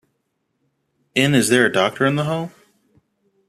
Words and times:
In 1.13 1.35
Is 1.35 1.49
There 1.49 1.67
a 1.67 1.71
Doctor 1.71 2.07
in 2.07 2.15
the 2.15 2.23
Howe? 2.23 2.49